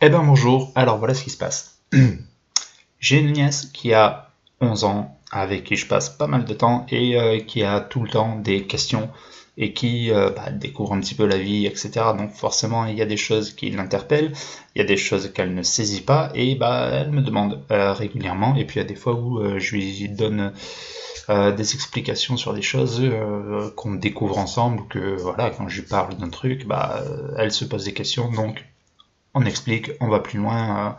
[0.00, 1.80] Bonjour, alors voilà ce qui se passe.
[3.00, 6.86] J'ai une nièce qui a 11 ans, avec qui je passe pas mal de temps
[6.88, 9.10] et euh, qui a tout le temps des questions
[9.56, 11.90] et qui euh, bah, découvre un petit peu la vie, etc.
[12.16, 14.32] Donc forcément, il y a des choses qui l'interpellent,
[14.76, 17.92] il y a des choses qu'elle ne saisit pas et bah, elle me demande euh,
[17.92, 18.54] régulièrement.
[18.54, 20.52] Et puis il y a des fois où je lui donne
[21.28, 23.02] des explications sur des choses
[23.76, 27.02] qu'on découvre ensemble, que voilà, quand je lui parle d'un truc, bah,
[27.36, 28.30] elle se pose des questions.
[28.30, 28.64] Donc
[29.34, 30.96] on explique, on va plus loin,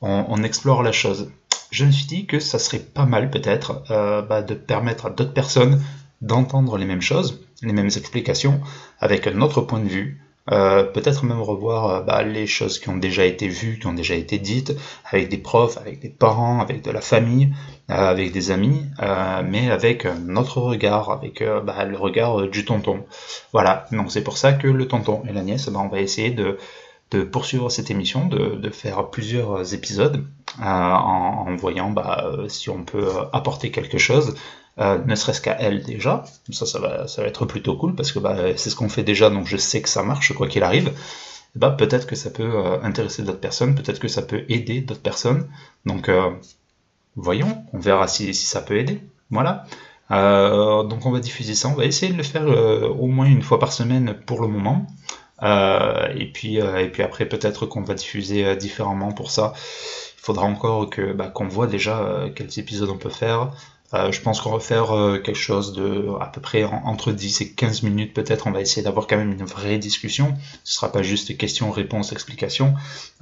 [0.00, 1.30] on explore la chose
[1.70, 5.10] je me suis dit que ça serait pas mal peut-être euh, bah, de permettre à
[5.10, 5.82] d'autres personnes
[6.22, 8.60] d'entendre les mêmes choses, les mêmes explications,
[9.00, 10.20] avec un autre point de vue.
[10.52, 13.92] Euh, peut-être même revoir euh, bah, les choses qui ont déjà été vues, qui ont
[13.92, 14.74] déjà été dites,
[15.10, 17.52] avec des profs, avec des parents, avec de la famille,
[17.88, 18.86] avec des amis,
[19.44, 23.04] mais avec un autre regard, avec bah, le regard du tonton.
[23.52, 26.58] Voilà, donc c'est pour ça que le tonton et la nièce, on va essayer de
[27.10, 30.24] de poursuivre cette émission, de, faire plusieurs épisodes
[30.60, 34.34] euh, en, voyant bah, euh, si on peut apporter quelque chose,
[34.78, 36.24] euh, ne serait-ce qu'à elle déjà.
[36.50, 39.04] Ça, ça va, ça va être plutôt cool parce que bah, c'est ce qu'on fait
[39.04, 40.92] déjà, donc je sais que ça marche quoi qu'il arrive.
[41.54, 45.48] Bah, peut-être que ça peut intéresser d'autres personnes, peut-être que ça peut aider d'autres personnes.
[45.86, 46.10] Donc
[47.14, 49.00] voyons, on verra si, si, ça peut aider.
[49.30, 49.64] Voilà.
[50.10, 53.58] donc on va diffuser ça, on va essayer de le faire au moins une fois
[53.58, 54.86] par semaine pour le moment.
[55.42, 59.52] Euh, et, puis, euh, et puis après, peut-être qu'on va diffuser euh, différemment pour ça.
[60.18, 63.52] Il faudra encore que bah, qu'on voit déjà quels épisodes on peut faire.
[63.92, 64.88] je pense qu'on va faire
[65.22, 68.48] quelque chose de à peu près entre 10 et 15 minutes peut-être.
[68.48, 70.34] On va essayer d'avoir quand même une vraie discussion.
[70.64, 72.74] Ce sera pas juste question, réponse, explication.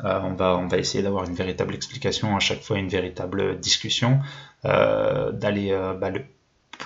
[0.03, 4.21] on, va, on va essayer d'avoir une véritable explication à chaque fois, une véritable discussion.
[4.63, 6.25] D'aller bah, le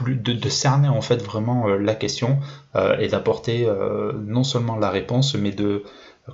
[0.00, 2.38] de, cerner en fait vraiment euh, la question
[2.76, 5.84] euh, et d'apporter euh, non seulement la réponse mais de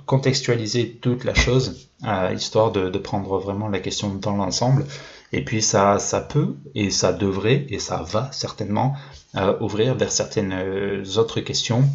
[0.05, 1.89] contextualiser toute la chose
[2.33, 4.85] histoire de, prendre vraiment la question dans l'ensemble
[5.31, 8.95] et puis ça, ça peut et ça devrait et ça va certainement
[9.61, 10.53] ouvrir vers certaines
[11.17, 11.85] autres questions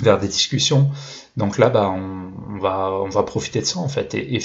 [0.00, 0.90] vers des discussions.
[1.36, 4.14] Donc là, bah, on, va, on va profiter de ça en fait.
[4.14, 4.36] Et,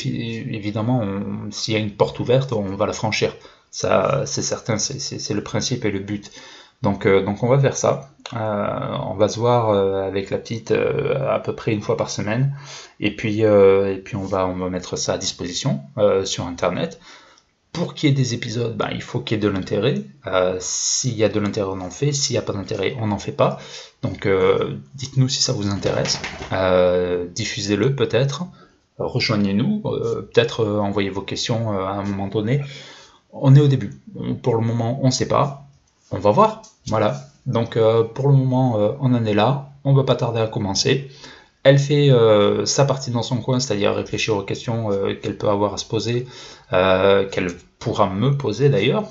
[0.55, 1.01] évidemment,
[1.51, 3.33] s'il y a une porte ouverte, on va la franchir.
[3.73, 6.31] Ça, c'est certain, c'est le principe et le but.
[6.83, 8.11] Donc, euh, on va faire ça.
[8.33, 12.11] Euh, on va se voir euh, avec la petite à peu près une fois par
[12.11, 12.55] semaine.
[12.99, 15.81] Et puis, on va mettre ça à disposition
[16.23, 16.99] sur Internet.
[17.71, 20.03] Pour qu'il y ait des épisodes, ben, il faut qu'il y ait de l'intérêt.
[20.59, 22.11] S'il y a de l'intérêt, on en fait.
[22.11, 23.57] S'il n'y a pas d'intérêt, on n'en fait pas.
[24.03, 24.27] Donc
[24.93, 26.19] dites-nous si ça vous intéresse.
[27.33, 28.43] Diffusez-le peut-être.
[28.99, 29.79] Rejoignez-nous.
[29.81, 32.61] peut-être envoyez vos questions à un moment donné
[33.33, 33.91] on est au début.
[34.41, 35.67] Pour le moment, on ne sait pas.
[36.11, 36.61] On va voir.
[36.87, 37.15] Voilà.
[37.45, 39.69] Donc euh, pour le moment, euh, on en est là.
[39.83, 41.09] On va pas tarder à commencer.
[41.63, 44.89] Elle fait euh, sa partie dans son coin, c'est-à-dire réfléchir aux questions
[45.21, 46.27] qu'elle peut avoir à se poser,
[46.69, 47.47] qu'elle
[47.79, 49.05] pourra me poser d'ailleurs,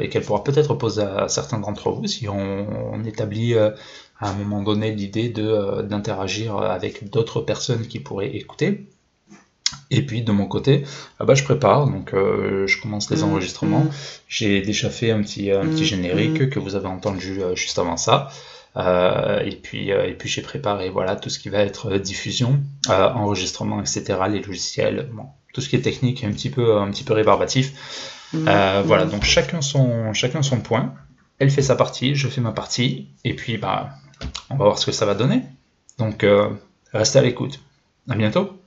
[0.00, 3.74] et qu'elle pourra peut-être poser à certains d'entre vous si on, établit à
[4.20, 8.88] un moment donné l'idée d'interagir avec d'autres personnes qui pourraient écouter.
[9.92, 10.84] Et puis de mon côté,
[11.20, 13.86] ah bah, je prépare, donc euh, je commence les mmh, enregistrements.
[14.26, 17.78] J'ai déjà fait un petit, un petit mmh, générique que vous avez entendu euh, juste
[17.78, 18.30] avant ça.
[18.78, 22.58] Euh, et puis, et puis j'ai préparé voilà tout ce qui va être diffusion,
[22.88, 24.18] enregistrement, etc.
[24.30, 27.72] Les logiciels, bon, tout ce qui est technique, un petit peu, un petit peu rébarbatif.
[28.32, 30.94] voilà, donc chacun son, chacun son point.
[31.38, 33.90] Elle fait sa partie, je fais ma partie, et puis bah,
[34.48, 35.42] on va voir ce que ça va donner.
[35.98, 36.24] Donc
[36.94, 37.60] restez à l'écoute.
[38.08, 38.61] À bientôt.